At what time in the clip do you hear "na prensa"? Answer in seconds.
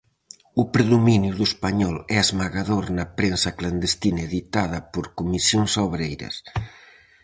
2.97-3.51